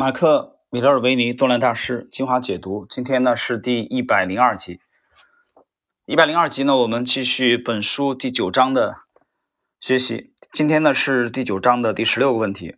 [0.00, 4.80] 马克·米勒尔维尼多兰大师精华解读，今天呢是第一百零二集。
[6.06, 9.02] 一百零二集呢，我们继续本书第九章的
[9.78, 10.32] 学习。
[10.54, 12.76] 今天呢是第九章的第十六个问题。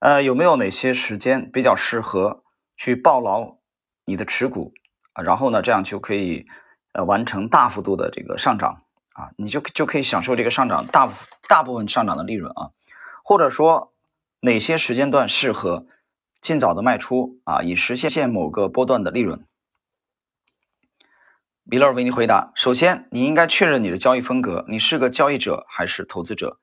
[0.00, 2.42] 呃，有没有哪些时间比较适合
[2.74, 3.58] 去抱牢
[4.04, 4.74] 你的持股
[5.12, 5.22] 啊？
[5.22, 6.44] 然后呢，这样就可以
[6.92, 8.82] 呃完成大幅度的这个上涨
[9.14, 11.08] 啊，你就就可以享受这个上涨大
[11.48, 12.72] 大部分上涨的利润啊。
[13.22, 13.94] 或者说
[14.40, 15.86] 哪些时间段适合？
[16.40, 19.44] 尽早的卖出啊，以实现现某个波段的利润。
[21.62, 26.58] 米勒为你回答：首先，你应该确认你的交易风格，你是个交易者还是投资者？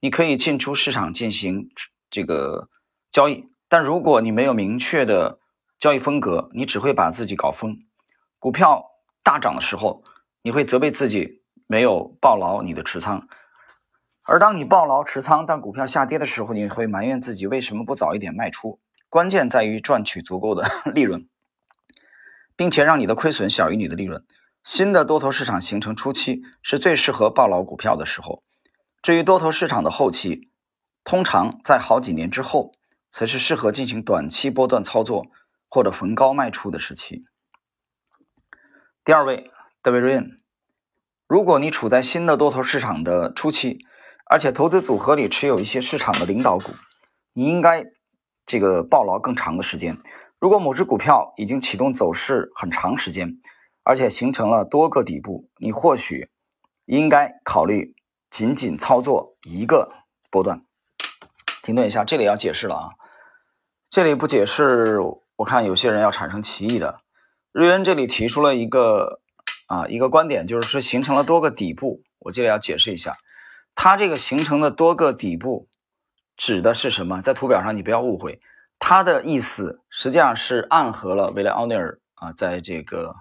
[0.00, 1.70] 你可以进出市场进行
[2.10, 2.68] 这个
[3.10, 5.38] 交易，但如果你没有明确的
[5.78, 7.78] 交易风格，你只会把自己搞疯。
[8.38, 8.84] 股票
[9.22, 10.02] 大涨的时候，
[10.42, 13.26] 你会责备自己没有抱牢你的持仓；
[14.22, 18.80] 而当你抱牢持仓，但股票下跌的时候，你会埋怨自己为什么不早一点卖出。
[19.10, 21.28] 关键在于赚取足够的 利润，
[22.56, 24.24] 并且让你的亏损小于你的利润。
[24.62, 28.44] 新的多头市场形成初期是最适合抱牢股票的时候，
[29.02, 30.48] 至于多头市场的后期，
[31.02, 32.72] 通常在好几年之后
[33.10, 35.26] 才是适合进行短期波段操作
[35.68, 37.24] 或者逢高卖出的时期。
[39.04, 39.50] 第二位，
[39.82, 40.38] 德维瑞恩，
[41.26, 43.78] 如果你处在新的多头市场的初期，
[44.26, 46.70] 而且投资组合里持有一些市场的领导股，
[47.32, 47.86] 你应该。
[48.46, 49.98] 这个抱牢更长的时间。
[50.38, 53.40] 如果某只股票已经启动走势很长时间，
[53.82, 56.28] 而且形成了多个底部，你或许
[56.86, 57.94] 应该考虑
[58.30, 59.92] 仅仅操作一个
[60.30, 60.62] 波段。
[61.62, 62.88] 停顿一下，这里要解释了啊！
[63.90, 64.98] 这里不解释，
[65.36, 67.00] 我看有些人要产生歧义的。
[67.52, 69.20] 瑞恩这里提出了一个
[69.66, 72.02] 啊一个观点，就是说形成了多个底部。
[72.18, 73.16] 我这里要解释一下，
[73.74, 75.68] 它这个形成的多个底部。
[76.40, 77.20] 指的是什么？
[77.20, 78.40] 在图表上你不要误会，
[78.78, 83.14] 它的意思实际上是暗合了维莱奥尼尔啊，在这个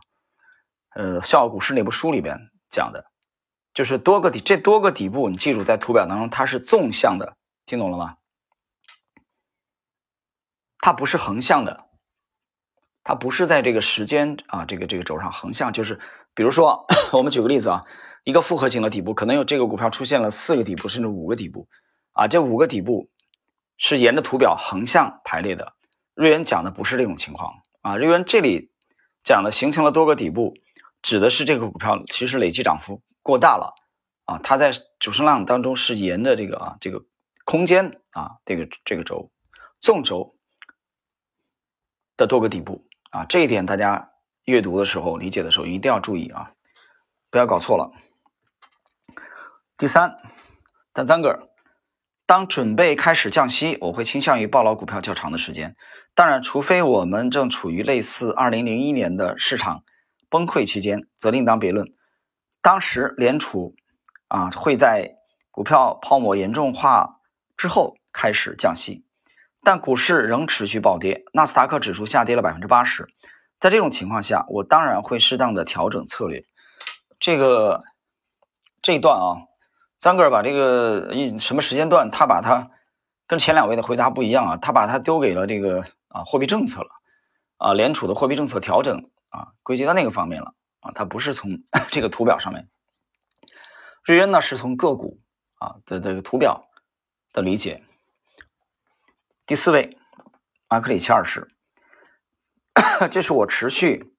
[0.95, 2.38] 呃《笑傲股市》那部书里边
[2.69, 3.12] 讲的，
[3.74, 7.35] 就是多个底，这多个底部，你记住，在图表当中它是纵向的，
[7.66, 8.16] 听懂了吗？
[10.78, 11.88] 它不是横向的，
[13.03, 16.00] 它不是在这个时间啊这个这个轴上横向，就是
[16.34, 17.84] 比如说 我们举个例子啊，
[18.24, 21.68] 一个复合型的底部，可能有这个股票出现了四个底部，甚至五个底部。
[22.14, 23.09] 啊，这五个底部
[23.78, 25.74] 是沿着图表横向排列的。
[26.14, 28.72] 瑞元讲的不是这种情况啊，瑞元这里
[29.24, 30.53] 讲的形成了多个底部，
[31.02, 33.74] 指的是这个股票其实累计涨幅过大了
[34.25, 37.06] 啊，它在主升浪当中是沿着这个啊这个
[37.46, 39.31] 空间啊这个这个轴
[39.80, 40.36] 纵轴
[42.18, 44.12] 的多个底部啊，这一点大家
[44.44, 46.52] 阅读的时候理解的时候一定要注意啊，
[47.30, 47.94] 不要搞错了。
[49.78, 50.20] 第三，
[50.94, 51.48] 第三个。
[52.29, 55.75] 当准备开始降息，我会倾向于抱牢股票较长的时间。
[56.13, 59.84] 当然，除非我们正处于类似2001年的市场
[60.29, 61.91] 崩溃期间，则另当别论。
[62.62, 63.73] 当时联储
[64.28, 65.16] 啊会在
[65.50, 67.19] 股票泡沫严重化
[67.57, 69.03] 之后开始降息，
[69.63, 73.07] 但股市仍持续暴跌，纳斯达克指数下跌了百分之八十。
[73.59, 76.46] 在这种情况下，我当然会适当的调整策略。
[77.19, 77.85] 这个
[78.84, 79.48] 这一段啊。
[79.99, 82.71] 张哥把这个一什么时间段，他把他
[83.27, 86.89] 跟前两位的回答不一样啊，他把他丢给了这个啊货币政策了
[87.57, 91.61] 啊，联储的货币政策调整啊，归结到那个方面了啊，他不是从
[91.91, 92.69] 这个图表上面。
[94.05, 95.19] 瑞恩呢是从个股
[95.55, 96.69] 啊的这个图表
[97.33, 97.83] 的理解。
[99.45, 99.97] 第四位，
[100.69, 101.49] 马克里奇二世，
[103.11, 104.13] 这是我持续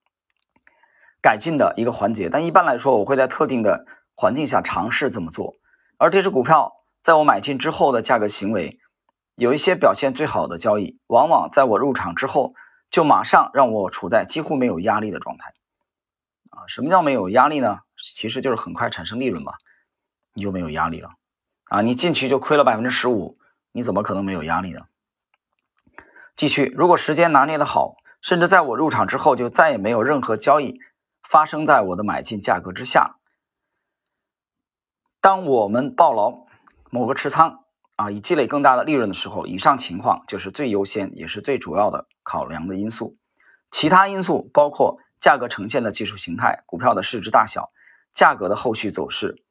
[1.22, 5.56] 改进的一个环节，但一般来说，我会在特定的环境下尝试这么做。
[6.00, 6.72] 而这只股票
[7.02, 8.78] 在我买进之后的价格行为，
[9.34, 12.54] 有一些表现最好的交易，往往在我入场之后
[12.90, 15.52] 就马上让我处在几乎没有压力的状态。
[16.48, 17.80] 啊，什么叫没有压力呢？
[18.14, 19.52] 其实就是很快产生利润嘛，
[20.32, 21.10] 你就没有压力了。
[21.64, 23.36] 啊，你进去就亏了百分之十五，
[23.70, 24.80] 你怎么可能没有压力呢？
[26.34, 30.80] 继续，如果时间拿捏的好，甚至在我入场之后就再也没有任何交易
[31.28, 33.18] 发生在我的买进价格之下。
[35.20, 36.46] 当我们抱牢
[36.90, 37.64] 某个持仓
[37.96, 43.18] 啊，以积累更大的利润的时候，以上情况就是最优先也是最主要的考量的因素。
[43.70, 47.70] 其他因素包括价格呈现的技术形态、股票的市值大小、
[48.14, 49.44] 价格的后续走势、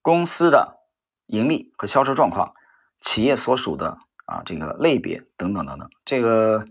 [0.00, 0.78] 公司的
[1.26, 2.54] 盈利和销售状况、
[3.00, 5.90] 企业所属的啊这个类别等等等等。
[6.04, 6.64] 这个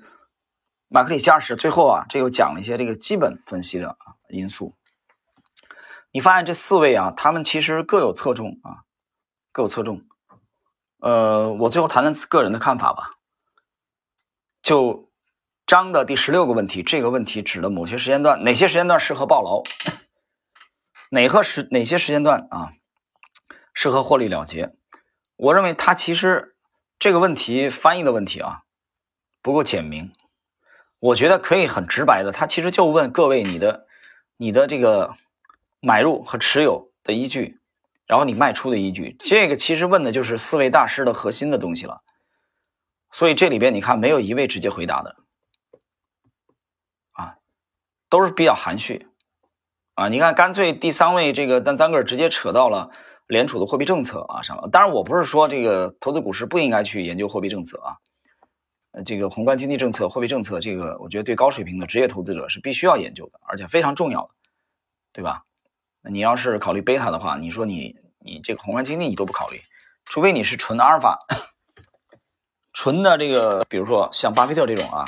[0.88, 3.98] 马克里加什最后啊，这又讲了一些这个基本分析的
[4.30, 4.78] 因素。
[6.12, 8.84] 你发现这四位啊，他们其实各有侧重啊，
[9.52, 10.02] 各有侧重。
[11.00, 13.18] 呃，我最后谈谈个人的看法吧。
[14.62, 15.10] 就
[15.66, 19.64] 张的第十六个问题，这个问题指的某些时间段，哪些时间段适合报牢？
[21.10, 22.74] 哪个时哪些时间段啊
[23.74, 24.70] 适合获利了结？
[25.38, 26.56] 我认为他其实
[27.00, 28.64] 这个问题翻译的问题啊
[29.42, 30.12] 不够简明。
[31.00, 33.88] 我觉得可以很直白的，他其实就问各位你的
[34.38, 35.16] 你的这个
[35.82, 37.60] 买入和持有的依据，
[38.06, 42.04] 然后你卖出的依据，这个其实问的就是四位大师的核心的东西了。
[43.12, 45.18] 所以这里边你看没有一位直接回答的，
[47.12, 47.36] 啊，
[48.10, 49.08] 都是比较含蓄，
[49.96, 52.92] 啊，你看干脆第三位这个但张个直接扯到了
[53.28, 57.98] 联储的货币政策啊上，当然我不是说这个投资股市不应该去研究货币政策啊。
[59.04, 64.34] 这个宏观经济政策、货币政策，这个我觉得对高水平的职业投资者是必须要研究的，而且非常重要的，
[65.14, 65.46] 对吧？
[66.10, 69.62] 你要是考虑贝塔的话，你说你你这个宏观经济你都不考虑，
[70.06, 71.20] 除非你是纯阿尔法，
[72.74, 75.06] 纯的这个，比如说像巴菲特这种啊，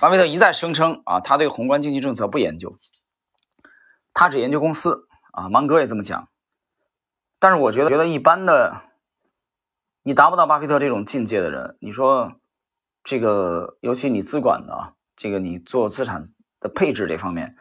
[0.00, 2.76] 巴菲特一再声称啊，他对宏观经济政策不研究，
[4.12, 6.28] 他只研究公司啊，芒格也这么讲。
[7.38, 8.82] 但是我觉得，觉得一般的，
[10.02, 12.32] 你达不到巴菲特这种境界的人，你说。
[13.04, 16.28] 这个，尤其你资管的，这个你做资产
[16.60, 17.56] 的配置这方面，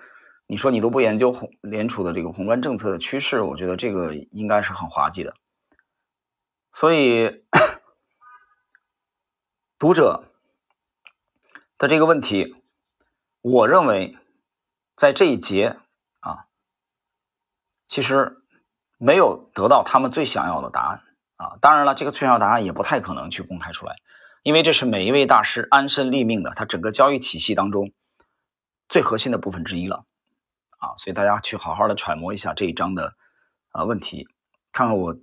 [0.47, 5.33] 你说你都不研究宏联储的这个宏观政策的趋势，我觉得这个应该是很滑稽的。
[6.73, 7.43] 所以，
[9.77, 10.31] 读者
[11.77, 12.55] 的这个问题，
[13.41, 14.17] 我认为
[14.95, 15.77] 在这一节
[16.21, 16.45] 啊，
[17.85, 18.41] 其实
[18.97, 21.03] 没有得到他们最想要的答案
[21.35, 21.57] 啊。
[21.59, 23.95] 当然了，这个最想要答案也不太可能去公开出来。
[24.43, 27.91] 因为这是每一位大师安身立命的，他整个交易体系当中
[28.87, 30.05] 最核心的部分之一了，
[30.77, 33.15] 啊，所以大家去好好的揣摩一下这一章的
[33.69, 34.27] 啊问题，
[34.71, 35.15] 看看我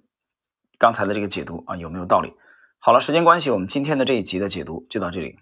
[0.79, 2.35] 刚才的这个解读啊有没有道理。
[2.79, 5.39] 好了，时间关系，我们今天的这一集的解读就到这里。